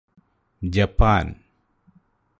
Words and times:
Japan 0.61 1.27